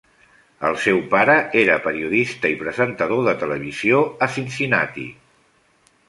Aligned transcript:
El 0.67 0.77
seu 0.83 1.01
pare 1.09 1.33
era 1.63 1.75
periodista 1.83 2.49
i 2.53 2.55
presentador 2.61 3.21
de 3.27 3.35
televisió 3.43 3.99
a 4.27 4.31
Cincinnati. 4.37 5.05